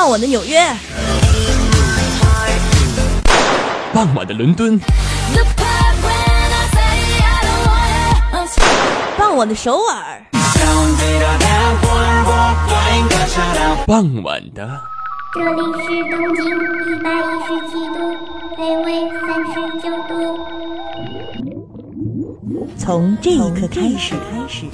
[0.00, 0.58] 傍晚的纽约，
[3.92, 4.80] 傍晚的伦敦，
[9.18, 10.22] 傍晚的首尔，
[13.86, 14.66] 傍晚的。
[15.34, 18.16] 这里是东京一百一十七度，
[18.56, 18.88] 北纬
[19.20, 20.59] 三十九度。
[22.80, 24.14] 从这一刻开始，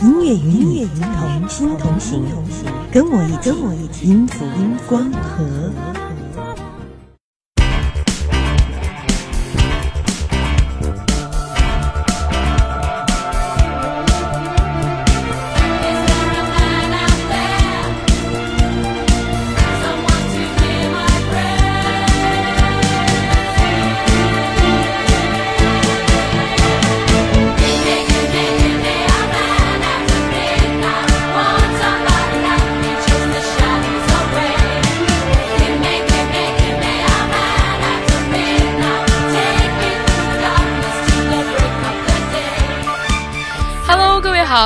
[0.00, 2.22] 音乐与你同心同行，
[2.92, 6.05] 跟我一起，跟我一起，音符音光和。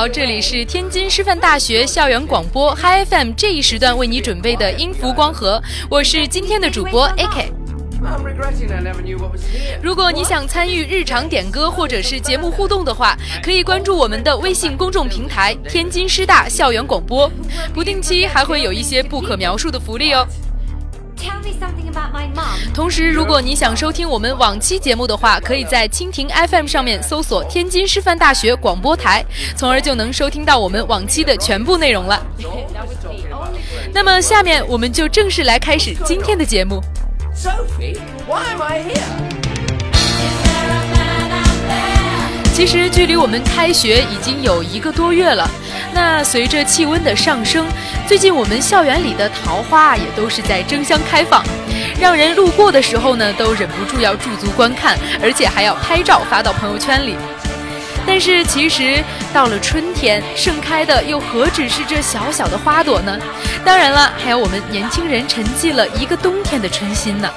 [0.01, 7.51] 好，这里是天津师范大学校园广播 Hi FM 这一时段为你准备的音符光合，我是今天的主播 AK。
[9.79, 17.31] 如果你想参与日常点歌或者是节目互动的话，可以关注我们的微信公众平台“天津师大校园广播”，
[17.71, 20.27] 不定期还会有一些不可描述的福利哦。
[22.73, 29.23] 同时，如果你想收听我们往期节目的话，可以在蜻蜓 FM 上面搜索“天津师范大学广播台”，
[29.55, 32.21] 从而就能收听到我们往期的全部内容了。
[33.93, 36.81] 那么，下面我们就正式来开始今天的节目。
[42.53, 45.49] 其实，距离我们开学已经有一个多月了。
[45.93, 47.67] 那随着气温的上升，
[48.07, 51.43] 最近我们校园里的桃花也都是在争相开放，
[52.01, 57.15] 让人路过的时候呢，都忍不住要驻足观看，而且还要拍照发到朋友圈里。
[58.07, 63.15] 但是其实到了春天，盛开的又何止是这小小的花朵呢？
[63.63, 67.29] 当然了，还有我们年轻人沉寂了一个冬天的春心呢。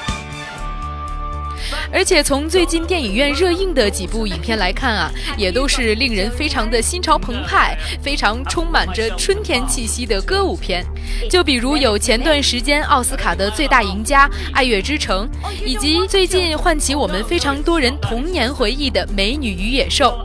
[1.95, 10.85] 而且从最近电影院热映的几部影片来看啊，也都是令人非常的心潮澎湃、非常充满着春天气息的歌舞片。
[11.31, 15.29] 就比如有前段时间奥斯卡的最大赢家《爱乐之城》，
[15.65, 20.19] 以及最近唤起我们非常多人童年回忆的《美女与野兽》。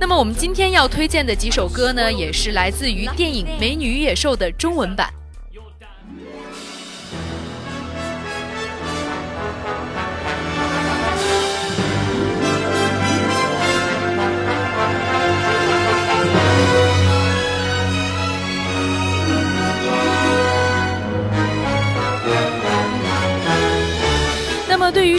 [0.00, 5.19] 那么我们今天要推荐的几首歌呢，也是来自于电影《美女与野兽》的中文版。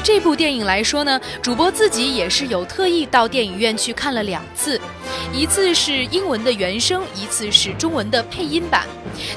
[0.03, 4.81] 这部电影来说呢，主播自己也是有特意到电影院去看了两次，
[5.31, 8.87] 一次是英文的原声，一次是中文的配音版。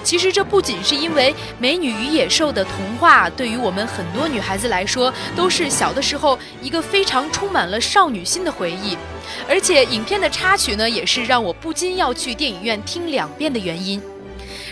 [0.03, 8.97] 其实这不仅是因为《美女与野兽》的童话，对于我们很多女孩子来说，都是小的时候一个非常充满了少女心的回忆，
[9.47, 14.01] 而且影片的插曲呢，也是让我不禁要去电影院听两遍的原因。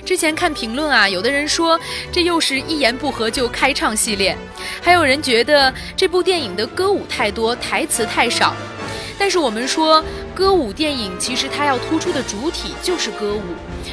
[0.05, 1.79] 之前看评论啊，有的人说
[2.11, 4.37] 这又是一言不合就开唱系列，
[4.83, 8.55] 还有人觉得这部电影的歌舞太多，台词太少。
[9.19, 10.05] 但是我们说，
[10.35, 13.43] 歌舞电影其实它要突出的主体就是歌舞，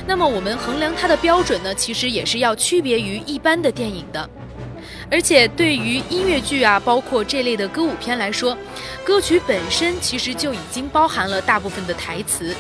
[0.07, 4.27] 那么我们衡量它的标准呢，其实也是要区别于一般的电影的。
[5.11, 8.55] 而且对于音乐剧啊，包括这类的歌舞片来说，
[9.03, 12.55] 歌曲本身其实就已经包含了大部分的台词。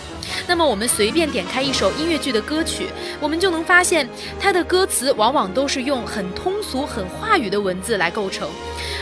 [0.47, 2.87] 那么我们随便点开一首音乐剧的歌曲，
[3.19, 4.07] 我们就能发现
[4.39, 8.49] 它的歌词往往都是用很通俗、很话语的文字来构成，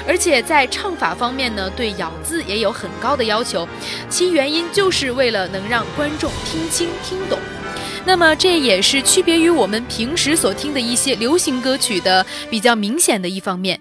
[0.06, 3.68] 而且在唱法方面呢，对咬字也有很高的要求。
[4.10, 7.40] 其原因就是为了能让观众听清、听懂。
[8.08, 13.78] 那么这也是区别于我们平时所听的一些流行歌曲的比较明显的一方面。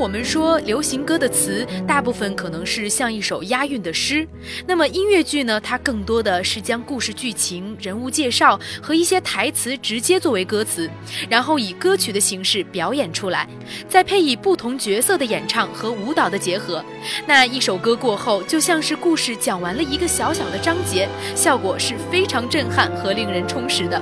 [0.00, 4.26] 我们说流行歌的词大部分可能是像一首押韵的诗，
[4.66, 10.88] 那么音乐剧呢，它更多的是将故事剧情、人物介绍和一些台词直接作为歌词，
[11.28, 13.46] 然后以歌曲的形式表演出来，
[13.90, 16.82] 再配以不同角色的演唱和舞蹈的结合，
[17.26, 21.06] 那一首歌过后就像是故事讲完了一个小小的章节，
[21.36, 24.00] 效果是非常震撼和令人充实的。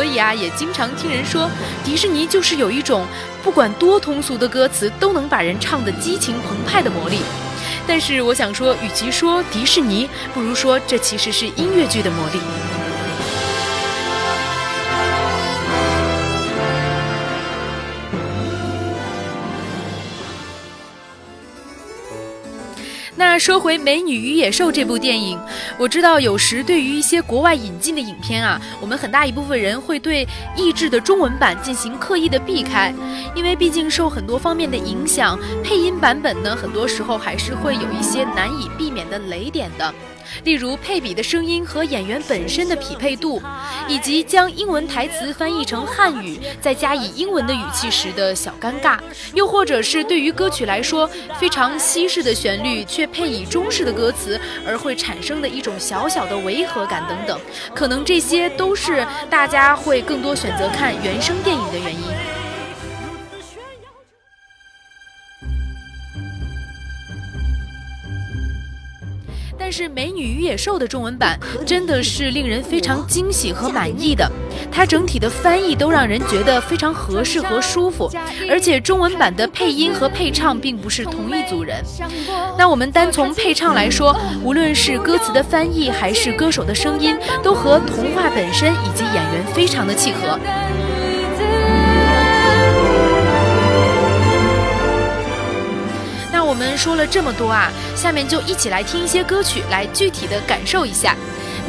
[0.00, 1.46] 所以啊，也经常听人说，
[1.84, 3.06] 迪士尼就是有一种
[3.42, 7.18] 不管多通俗的歌词都能把人唱得激情澎湃的魔力。
[7.86, 12.40] 但是我想说，与其说迪士尼，不如说这其实是音乐剧的魔力。
[23.40, 25.40] 说回《美女与野兽》这部电影，
[25.78, 32.94] 我知道有时对于一些国外引进的影片啊，我们很大一部分人会对译制的中文版进行刻意的避开，
[33.34, 39.94] 因为毕竟受很多方面的影响，配音版本呢，很多时候还是会有一些难以避免的雷点的。
[40.44, 43.42] 例如配比的声音和演员本身的匹配度，
[43.88, 48.98] 以及将英文台词翻译成汉语，再加以英文的语气时的小尴尬，
[49.34, 57.40] 又或者是对于歌曲来说非常西式的旋律却配以中式的歌词而会产生的一种小小的违和感等等，
[57.74, 62.29] 可能这些都是大家会更多选择看原声电影的原因。
[69.70, 74.28] 但是《美女与野兽》的中文版真的是令人非常惊喜和满意的，
[74.68, 78.10] 它整体的翻译都让人觉得非常合适和舒服，
[78.50, 81.84] 而且中文版的配音和配唱并不是同一组人。
[82.58, 90.36] 那我们单从配唱来说，无论是歌词的翻译还是歌手的声音，都和童话本身以及演员非常的契合。
[96.60, 101.16] 们说了这么多啊，下面就一起来听一些歌曲，来具体的感受一下。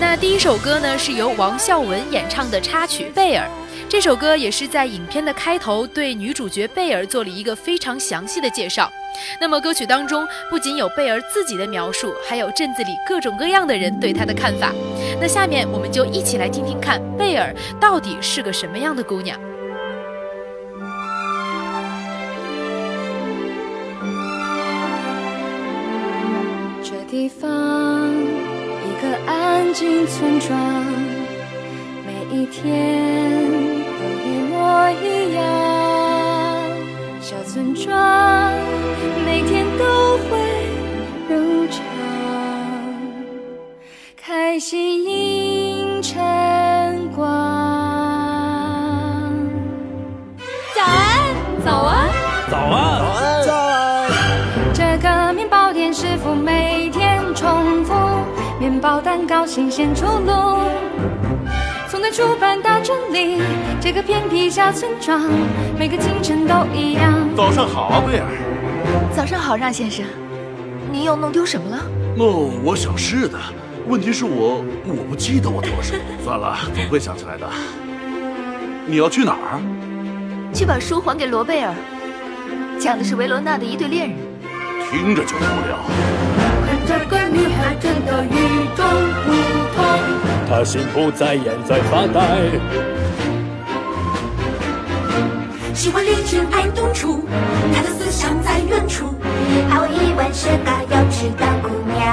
[0.01, 3.47] 那第一首歌呢，是由王孝文演唱的插曲《贝尔》。
[3.87, 8.91] 这首歌也是在影片的开头对女主角贝尔做了一个非常详细的介绍。
[9.39, 14.73] 那么歌曲当中不仅有贝尔自己的描述，还有镇子里各种各样的人对她的看法。
[15.21, 19.39] 那下面我们就一起来听听看，贝尔到底是个什么样的姑娘。
[27.39, 30.59] 方，一个安静村庄，
[32.05, 32.61] 每一天
[33.97, 34.55] 都一模
[35.01, 35.39] 一样。
[37.21, 38.53] 小村庄
[39.25, 40.29] 每天都会
[41.29, 41.79] 如常，
[44.17, 46.21] 开心迎晨
[58.61, 60.59] 面包蛋糕新鲜出炉，
[61.89, 63.41] 从南出版到这里，
[63.81, 65.19] 这个偏僻小村庄，
[65.79, 67.11] 每个清晨都一样。
[67.35, 68.27] 早上好，啊贝尔。
[69.15, 70.05] 早上好，让先生。
[70.91, 71.81] 您又弄丢什么了？
[72.19, 73.35] 哦，我想是的。
[73.87, 75.99] 问题是我我不记得我丢了什么。
[76.23, 77.49] 算了，总会想起来的。
[78.85, 79.59] 你要去哪儿？
[80.53, 81.73] 去把书还给罗贝尔。
[82.77, 84.17] 讲的是维罗纳的一对恋人。
[84.91, 85.79] 听着就无聊。
[86.91, 88.85] 这个女孩真的与众
[89.23, 89.31] 不
[89.73, 89.81] 同，
[90.49, 92.19] 她心不在焉，在发呆。
[95.73, 97.25] 喜欢离群爱独处，
[97.73, 99.15] 她的思想在远处。
[99.69, 102.05] 毫无疑问是个幼稚的姑娘。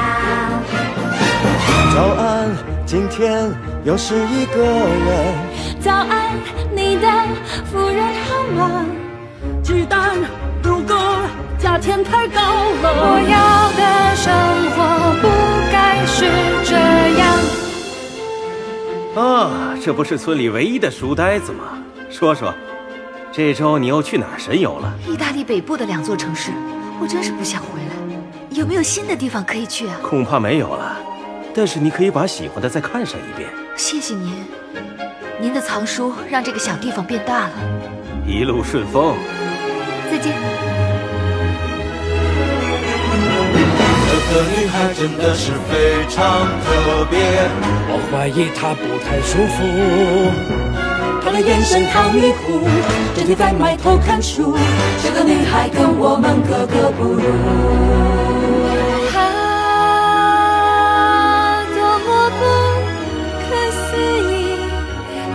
[1.92, 2.48] 早安，
[2.86, 3.52] 今天
[3.82, 5.34] 又是一个人。
[5.80, 6.30] 早安，
[6.72, 7.08] 你的
[7.64, 8.84] 夫人好吗？
[9.60, 10.16] 鸡蛋，
[10.62, 10.96] 如果。
[11.58, 13.82] 价钱太高了，我要的
[14.16, 14.32] 生
[14.70, 14.76] 活
[15.20, 15.26] 不
[15.72, 16.24] 该是
[16.64, 16.76] 这
[17.18, 17.26] 样。
[19.16, 21.82] 啊，这不是村里唯一的书呆子吗？
[22.10, 22.54] 说说，
[23.32, 24.94] 这周你又去哪儿神游了？
[25.06, 26.52] 意大利北部的两座城市，
[27.00, 27.96] 我真是不想回来。
[28.50, 29.96] 有没有新的地方可以去啊？
[30.02, 30.96] 恐怕没有了，
[31.54, 33.50] 但是你可以把喜欢的再看上一遍。
[33.76, 34.32] 谢谢您，
[35.40, 37.50] 您的藏书让这个小地方变大了。
[38.26, 39.16] 一路顺风，
[40.10, 40.97] 再见。
[44.28, 46.68] 个女孩真的是非常特
[47.10, 47.18] 别，
[47.88, 49.56] 我怀疑她不太舒服。
[51.24, 52.60] 她的眼神好迷糊，
[53.16, 54.54] 整天在埋头看书。
[55.02, 57.22] 这个女孩跟我们格格不入。
[59.16, 59.18] 啊，
[61.74, 62.42] 多么不
[63.48, 63.96] 可思
[64.30, 64.68] 议！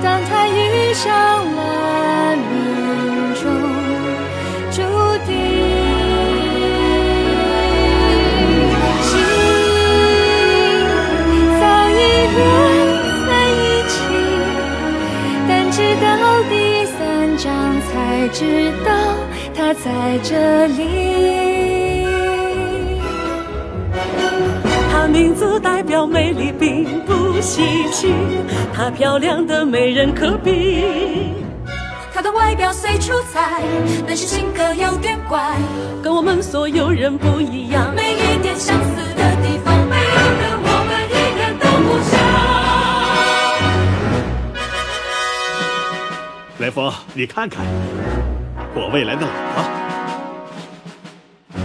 [0.04, 1.10] 当她遇上
[1.46, 1.60] 了
[17.50, 18.92] 才知道
[19.54, 22.06] 他在这里。
[24.92, 28.14] 好她名字代表美丽，并不稀奇。
[28.74, 31.34] 她漂亮的没人可比。
[32.14, 33.62] 她的外表虽出彩，
[34.08, 35.58] 但是性格有点怪，
[36.02, 38.93] 跟我们所有人不一样，没一点相似
[46.64, 46.70] 像。
[46.70, 47.66] 雷锋，你看看，
[48.74, 49.62] 我未来的老婆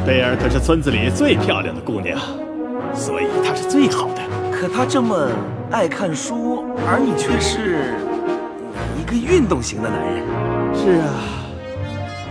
[0.05, 2.19] 贝尔可是村子里最漂亮的姑娘，
[2.95, 4.23] 所以她是最好的。
[4.51, 5.31] 可她这么
[5.71, 7.95] 爱看书，而你却是
[9.01, 10.25] 一个运动型的男人。
[10.75, 11.15] 是啊，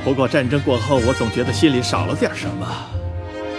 [0.04, 2.68] 不过战争过后，我总觉得心里少了点什么。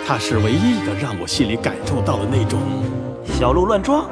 [0.07, 2.61] 她是唯一一个让我心里感受到了那种
[3.25, 4.05] 小鹿乱撞。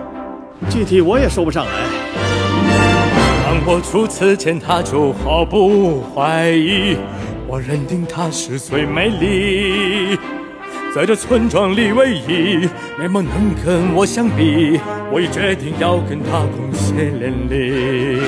[0.70, 2.25] 具体我也说不上来。
[3.46, 6.96] 当我初次见她，就毫不怀疑，
[7.46, 10.18] 我认定她是最美丽，
[10.92, 14.80] 在这村庄里唯一没梦能跟我相比，
[15.12, 18.18] 我已决定要跟她共偕连理。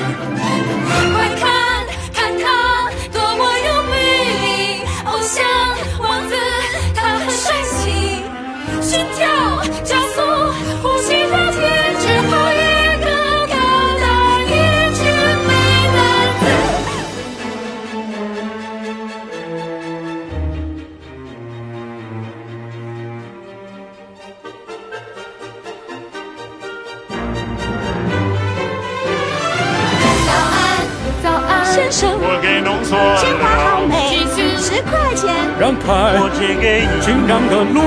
[32.89, 34.25] 错鲜花好，美，
[34.57, 35.29] 十块钱。
[35.59, 35.85] 让开，
[36.17, 37.77] 我借给你紧张的路，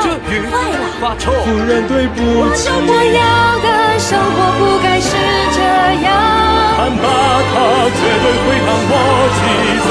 [0.00, 0.80] 这雨坏了，
[1.86, 3.20] 对不起，我要
[3.60, 3.68] 的
[3.98, 5.12] 生活不该是
[5.52, 5.60] 这
[6.06, 6.08] 样。
[6.74, 7.04] 看吧，
[7.52, 7.54] 他
[7.92, 8.94] 绝对会当我
[9.36, 9.38] 妻
[9.84, 9.86] 子。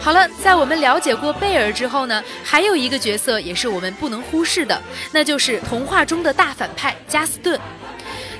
[0.00, 4.80] 好了，在我们了解过贝尔之后呢，还有一个角色也是我们不能忽视的，
[5.12, 7.60] 那就是童话中的大反派加斯顿。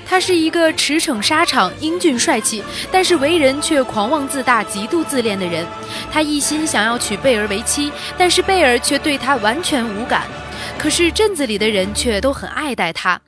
[0.07, 5.65] 他是一个驰骋沙场、英俊帅气，但是为人却狂妄自大、极度自恋的人。
[6.11, 10.23] 他一心想要娶贝尔为妻，但是贝尔却对他完全无感。
[10.77, 13.19] 可是镇子里的人却都很爱戴他。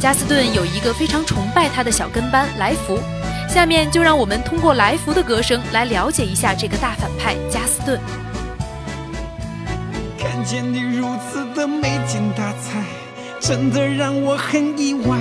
[0.00, 2.98] 加斯顿有一个非常崇拜他的小跟班来福。
[3.46, 8.00] 下面就让我们通过来福的歌声来了解一下这个大反派加斯顿。
[10.18, 12.82] 看见你如此的没精打采，
[13.38, 15.16] 真的让我很意外。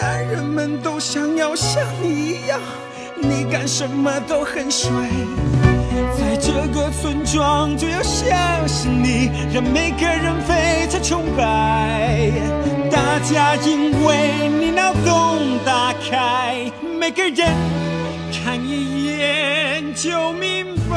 [0.00, 2.58] 男人们都想要像你一样，
[3.16, 4.90] 你干什么都很帅。
[6.16, 12.32] 在这个村庄，就要相信你，让每个人非常崇拜。
[12.90, 17.54] 大家因为你脑洞大开，每个人
[18.32, 20.96] 看一眼就明白。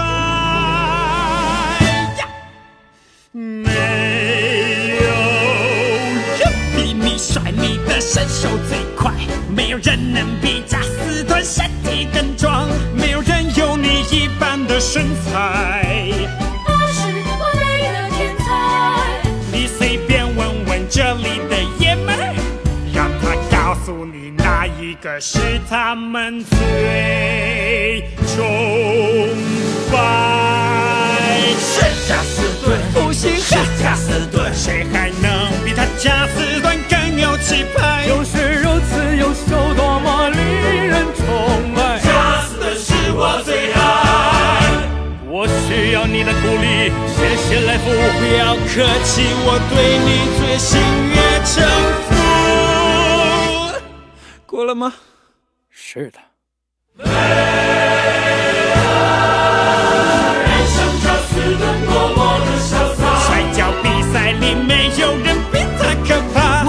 [7.94, 9.14] 的身手最快，
[9.56, 16.10] 没有人能比贾斯顿身体更壮，没有人有你一般的身材。
[16.66, 17.04] 他是
[17.40, 19.22] 完美的天才，
[19.52, 22.34] 你随便问问这里的爷们儿，
[22.92, 25.38] 让他告诉你哪一个是
[25.70, 29.30] 他们最崇
[29.92, 30.00] 拜。
[31.60, 36.83] 是贾斯顿，不行，是贾斯顿，谁还能比他贾斯顿更
[37.34, 38.06] 有气派？
[38.08, 40.40] 就是如此优秀，多么令
[40.88, 42.00] 人崇拜。
[42.00, 43.80] 加斯顿是我最爱。
[45.26, 47.90] 我需要你的鼓励，谢谢来福。
[47.90, 51.54] 不要客气，我对你最心悦诚
[52.06, 52.14] 服。
[54.46, 54.94] 过了吗？
[55.72, 56.20] 是的。
[57.04, 57.10] 摔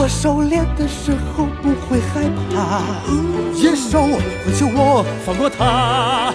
[0.05, 2.21] 我狩猎的时候不会害
[2.53, 2.83] 怕，
[3.55, 6.31] 野兽会求我放过它，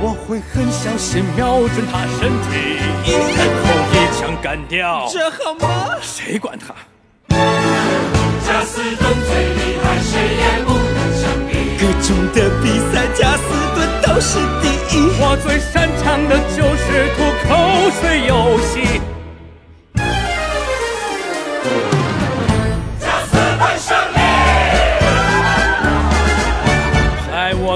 [0.00, 2.80] 我会很小心瞄准它身体，
[3.36, 5.06] 然后一枪干掉。
[5.12, 5.96] 这好吗？
[6.00, 6.72] 谁管他？
[7.28, 11.76] 加斯顿最厉害，谁也不能相比。
[11.76, 15.12] 各种的比赛，加斯顿都是第一。
[15.20, 17.52] 我最擅长的就是吐口
[18.00, 18.32] 水游
[18.64, 18.98] 戏。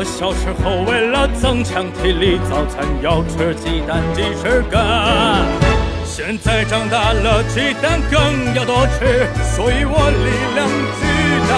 [0.04, 4.78] 小时候，为了增强体力，早餐要吃鸡蛋几十个。
[6.04, 10.68] 现在长大了，鸡蛋更要多吃，所以我力量
[11.00, 11.02] 巨
[11.48, 11.52] 大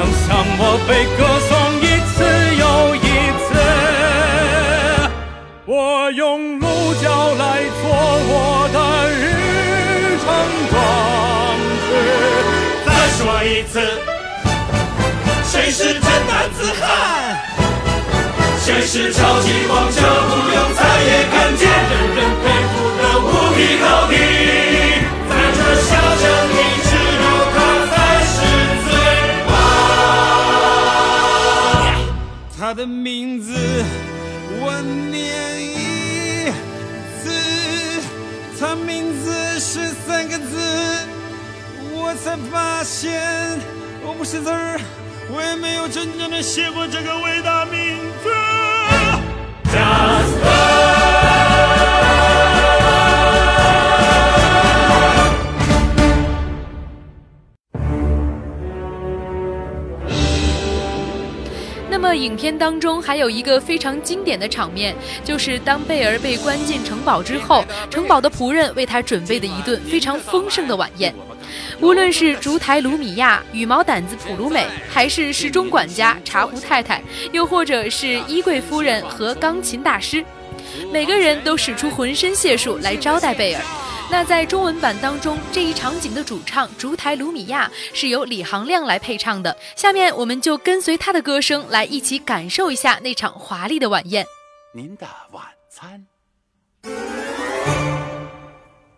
[0.00, 2.24] 能像我被歌颂一次
[2.56, 2.64] 又
[2.96, 3.06] 一
[3.44, 3.52] 次？
[5.66, 6.64] 我用鹿
[6.94, 7.04] 角
[7.34, 7.44] 来
[7.76, 7.84] 做
[8.32, 8.32] 我
[8.72, 8.76] 的
[9.12, 9.22] 日
[10.24, 10.26] 常
[10.70, 10.72] 装
[11.84, 11.88] 饰。
[12.86, 12.88] 再
[13.18, 13.76] 说一次，
[15.44, 17.36] 谁是真男子汉？
[18.64, 20.00] 谁是超级王者？
[20.00, 24.16] 不用再也看见，人人佩服的无敌高地，
[25.28, 26.24] 在这小城
[32.70, 33.52] 他的名字
[34.60, 36.46] 我念一
[37.20, 37.28] 次，
[38.60, 40.56] 他名字是三个字，
[41.92, 43.58] 我才发现
[44.04, 44.78] 我不识字儿，
[45.32, 48.30] 我也没有真正的写过这个伟大名字。
[49.72, 50.89] Just
[62.20, 71.14] 影片当中还有一个非常经典的场面，就是当贝尔被关进城堡之后，城堡的仆人为他准备的一顿非常丰盛的晚宴。
[71.80, 80.24] 无论是烛台卢米亚、羽毛掸子普鲁美，还是时钟管家茶壶太太，又或者是衣柜夫人和钢琴大师，
[80.92, 83.62] 每个人都使出浑身解数来招待贝尔。
[84.12, 89.56] 那在中文版当中，这一场景的主唱烛台卢米亚是由李行亮来配唱的。
[89.76, 94.26] 下面我们就跟随他的歌声来一起感受一下那场华丽的晚宴。
[94.74, 96.04] 您的晚餐，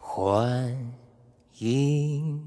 [0.00, 0.74] 欢
[1.58, 2.42] 迎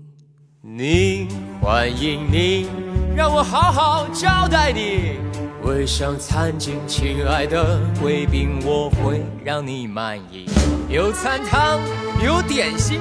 [0.61, 1.29] 您，
[1.61, 2.67] 欢迎您，
[3.15, 5.34] 让我好好招待你。
[5.65, 10.45] 围上餐巾，亲爱的贵宾，我会让你满意。
[10.87, 11.79] 有餐汤，
[12.23, 12.99] 有点心，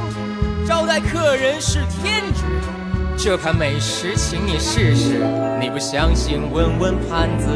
[0.67, 2.43] 招待客人是天职。
[3.19, 5.21] 这盘美食，请你试试。
[5.61, 7.49] 你不相信，问问盘子。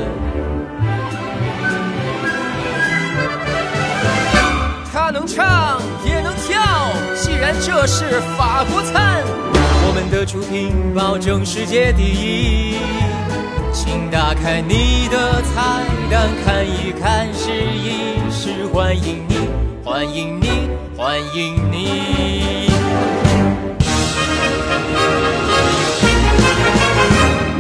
[4.93, 6.93] 他能唱，也能跳。
[7.17, 12.77] 既然这是法国餐，我们的出品保证世界第一。
[13.73, 18.67] 请打开你的菜单，看一看，试一试。
[18.73, 19.49] 欢迎你，
[19.85, 22.71] 欢迎你，欢迎你。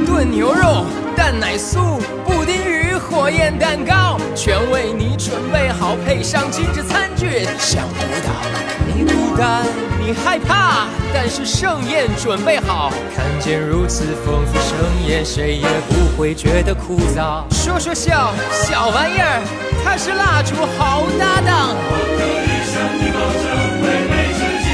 [0.06, 0.84] 炖牛肉、
[1.16, 7.44] 蛋奶酥、布丁鱼、火焰蛋糕，全为你准备好，配上精致餐具。
[7.58, 9.64] 想不到孤单，
[10.00, 17.42] 你害怕，但是盛宴准备好，看见如此丰富盛宴，谁也不会觉得枯燥。
[17.50, 19.42] 说说笑，小玩意儿，
[19.84, 21.74] 它是蜡烛好搭档。
[21.74, 23.44] 我可以向你保证，
[23.80, 24.66] 会没吃鸡。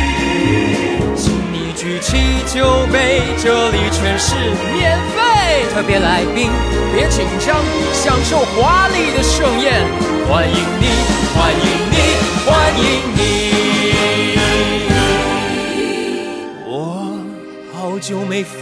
[1.17, 4.35] 请你举起酒杯，这里全是
[4.73, 5.21] 免费。
[5.75, 6.51] 特别来宾，
[6.93, 7.57] 别紧张，
[7.93, 9.73] 享受华丽的盛宴。
[10.29, 10.87] 欢迎你，
[11.35, 11.97] 欢迎你，
[12.47, 12.85] 欢迎
[13.17, 13.64] 你。
[17.95, 18.57] 好久没复，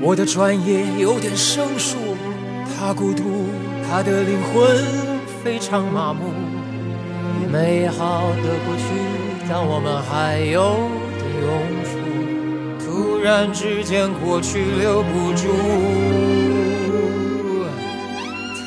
[0.00, 1.96] 我的专业有点生疏。
[2.78, 3.48] 他孤独，
[3.84, 4.78] 他的灵魂
[5.42, 6.32] 非常麻木。
[7.50, 8.84] 美好的过去，
[9.50, 11.50] 当我们还有的用
[11.82, 11.98] 处。
[12.78, 15.48] 突然之间，过去留不住。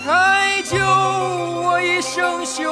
[0.04, 0.76] 太久，
[1.76, 2.72] 我已生锈，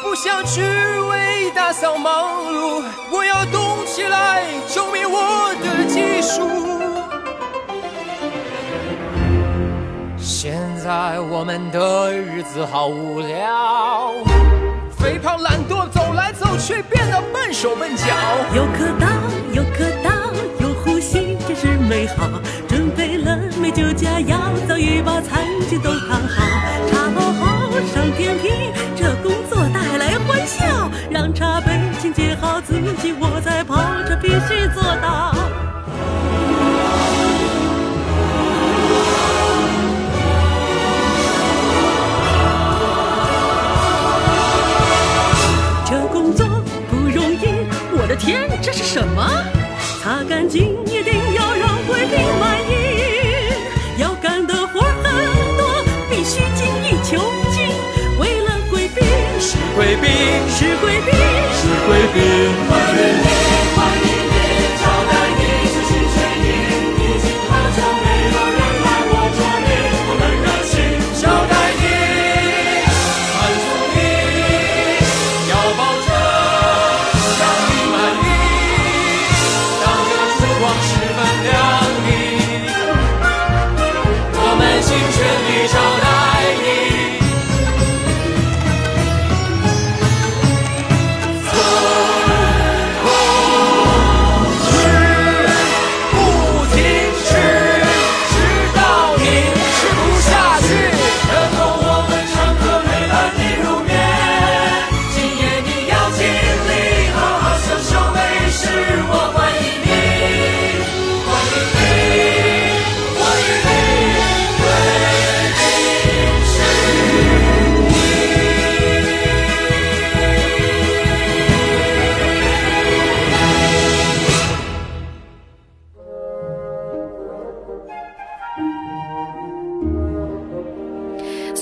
[0.00, 2.84] 不想去为打扫忙碌。
[3.10, 6.46] 我要动起来，证明我的技术。
[10.16, 14.12] 现在我们的日子好无聊，
[15.00, 18.06] 肥胖懒惰，走来走去变得笨手笨脚。
[18.54, 19.08] 有颗岛，
[19.52, 20.12] 有颗岛，
[20.60, 22.30] 有呼吸，真是美好。
[22.68, 24.38] 准备了美酒佳肴，
[24.68, 26.44] 早已把餐巾都烫好。
[26.92, 27.53] 茶包好，
[48.64, 49.30] 这是什么？
[50.00, 52.72] 擦干净，一定要让贵宾满意。
[53.98, 55.12] 要干的活儿很
[55.58, 57.18] 多，必须精益求
[57.52, 57.68] 精。
[58.18, 59.04] 为了贵宾，
[59.38, 60.08] 是贵宾，
[60.48, 61.12] 是贵宾，
[61.52, 62.16] 是贵宾。
[62.70, 63.63] 欢迎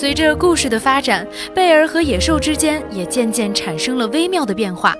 [0.03, 4.97] 随着故事的发展，贝尔和野兽之间也渐渐产生了微妙的变化。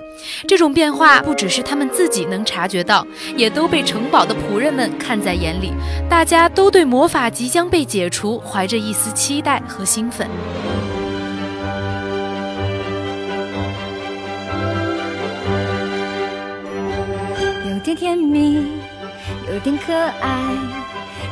[0.47, 5.73] 这种变化不只是他们自己能察觉到，也都被城堡的仆人们看在眼里。
[6.09, 10.25] 大家都对魔法即将被解除怀着一丝期待和兴奋。
[17.69, 18.67] 有点甜蜜，
[19.51, 20.55] 有点可爱。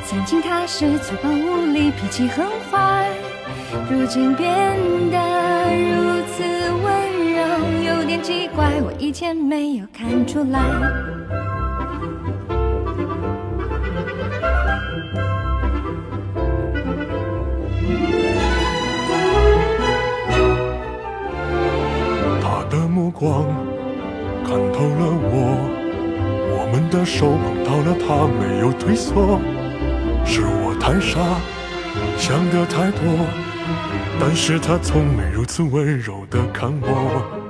[0.06, 3.08] 曾经他是粗暴无礼，脾气很坏，
[3.90, 4.48] 如今变
[5.10, 5.18] 得
[5.76, 6.44] 如此
[6.84, 6.92] 温
[7.34, 7.40] 柔，
[7.86, 10.60] 有点奇怪，我以前没有看出来。
[22.42, 23.46] 他的目光
[24.44, 25.58] 看透了我，
[26.52, 29.40] 我们的手碰到了，他没有退缩。
[30.26, 31.20] 是我太傻，
[32.18, 33.02] 想的太多，
[34.20, 37.41] 但是他从没如此温柔的看我。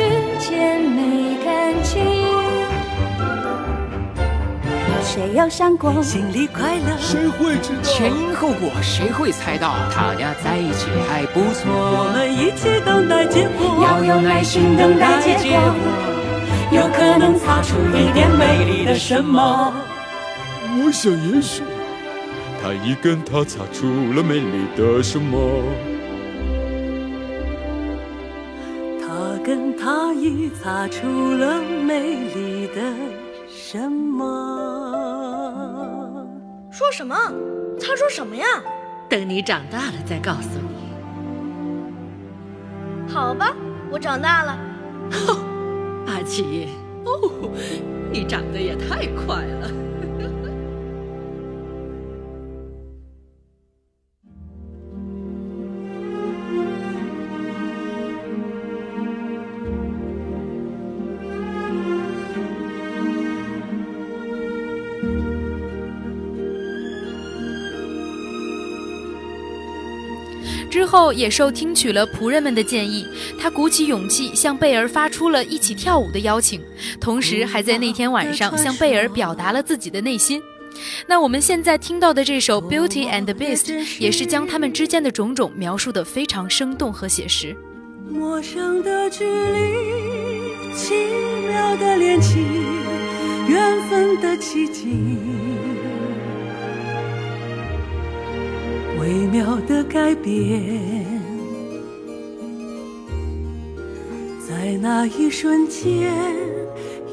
[0.00, 2.02] 之前没看清。
[5.02, 6.96] 谁有想过心里快乐？
[6.98, 8.70] 谁会知道前因后果？
[8.80, 11.70] 谁会猜到他俩在一起还不错？
[11.70, 15.74] 我们一起等待结果，要有耐心等待结果，
[16.72, 19.72] 有可能擦出一点美丽的什么。
[20.82, 21.62] 我想也许
[22.62, 25.38] 他已跟他擦出了美丽的什么。
[29.80, 32.82] 他跟他已擦出了美丽的
[33.48, 34.26] 什么？
[36.70, 37.16] 说什么？
[37.78, 38.44] 擦出什么呀？
[39.08, 40.68] 等你长大了再告诉你。
[43.08, 43.56] 好吧，
[43.90, 44.58] 我长大了。
[46.06, 46.68] 阿奇，
[47.04, 47.50] 哦，
[48.12, 49.70] 你长得也太快了。
[70.80, 73.06] 之后，野兽听取了仆人们的建议，
[73.38, 76.58] 他鼓起勇气向贝尔发出了一起跳舞的邀请，
[76.98, 80.42] 同时还在那天晚上向贝尔表达了自己的内心。
[81.06, 83.66] 那我们现在听到的这首《Beauty and the Beast》
[84.00, 87.54] 也是将他们之间的种种描述得非常生动和写实。
[88.08, 90.94] 陌生的距离，奇
[91.46, 92.42] 妙的恋情，
[93.46, 94.88] 缘分的奇迹。
[99.00, 101.04] 微妙的改变，
[104.46, 106.12] 在那一瞬间，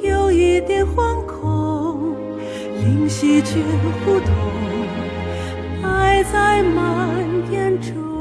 [0.04, 2.14] 有一点惶恐，
[2.84, 3.62] 灵犀却
[4.04, 4.34] 互通，
[5.82, 7.18] 爱在蔓
[7.52, 8.17] 延中。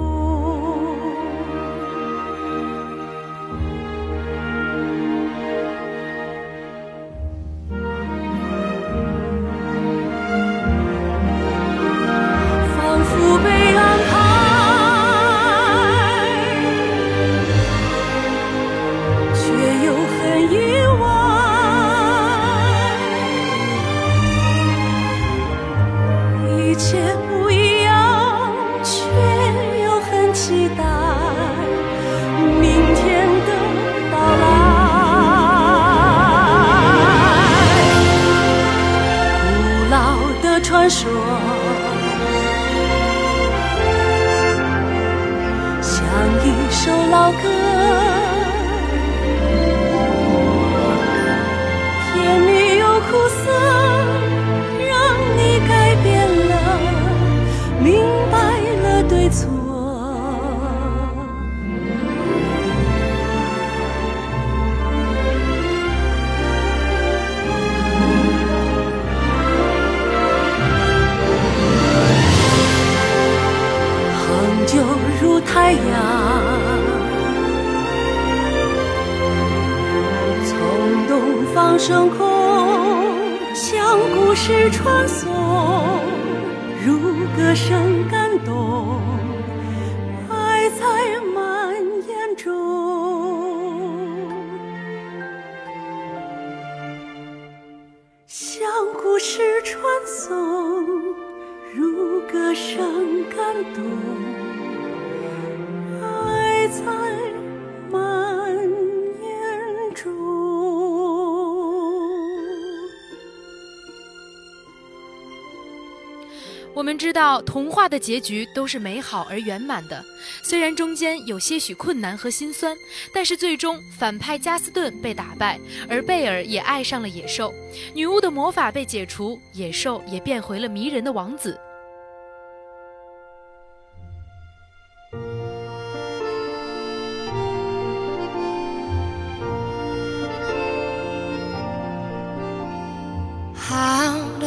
[116.96, 120.04] 知道，童话的结局都是美好而圆满的，
[120.42, 122.76] 虽然中间有些许困难和心酸，
[123.12, 127.52] 但是最终反派加斯顿被打败，而贝尔也爱上了野兽，
[127.94, 131.59] 女巫的魔法被解除，野兽也变回了迷人的王子。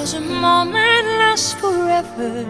[0.09, 2.45] Does a moment last forever?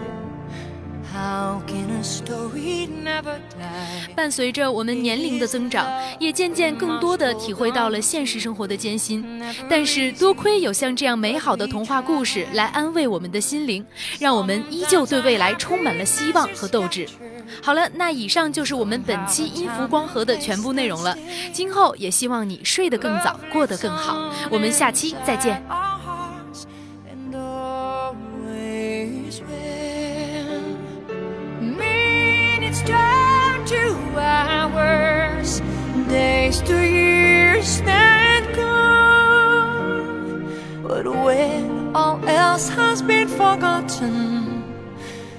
[1.12, 4.14] How can a story never die?
[4.14, 5.86] 伴随着我们年龄的增长，
[6.18, 9.42] 也渐渐更多的体会到了现实生活的艰辛。
[9.68, 13.84] 但是多亏有像这样美好的童话故事来安慰我们的心灵，
[14.18, 17.06] 让我们依旧对未来充满了希望和斗志。
[17.60, 21.14] 好了，那以上就是我们本期音符光合的全部内容了。
[21.52, 24.32] 今后也希望你睡得更早，过得更好。
[24.48, 25.62] 我们下期再见。
[32.86, 35.60] Turn to hours,
[36.08, 40.46] days to years that gone.
[40.82, 44.64] But when all else has been forgotten,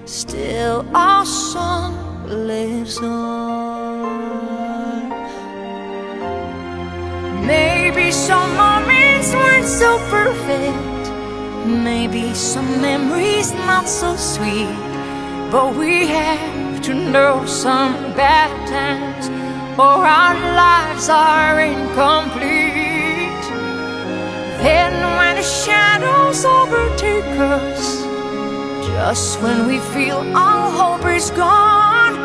[0.06, 4.22] still our song lives on.
[7.46, 11.12] Maybe some moments weren't so perfect.
[11.66, 14.70] Maybe some memories not so sweet.
[15.52, 16.08] But we
[16.84, 19.30] to know some bad times,
[19.78, 23.46] or our lives are incomplete.
[24.64, 28.02] Then, when the shadows overtake us,
[28.88, 32.16] just when we feel all hope is gone,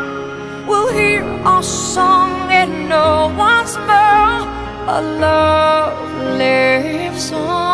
[0.67, 4.41] we'll hear our song and know once more
[4.89, 7.66] our love lives on.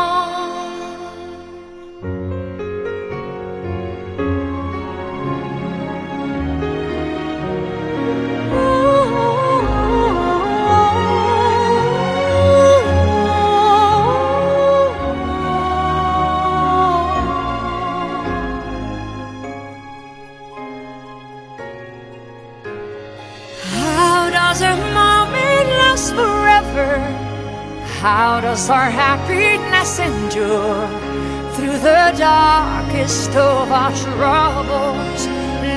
[33.83, 35.27] Our troubles?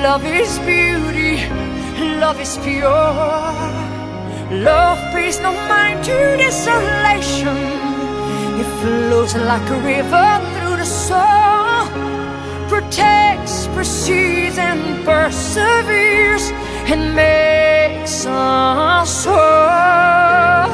[0.07, 1.42] Love is beauty,
[2.23, 3.42] love is pure.
[4.69, 7.59] Love pays no mind to desolation.
[8.61, 11.83] It flows like a river through the soul,
[12.69, 16.45] protects, precedes, and perseveres,
[16.92, 20.71] and makes us whole.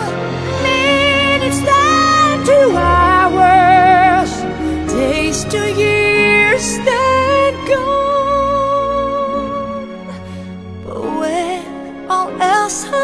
[0.69, 4.31] Minutes down to hours,
[4.93, 6.77] days to years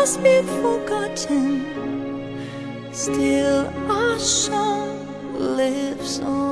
[0.09, 1.67] has been forgotten,
[2.93, 6.48] still our song lives on.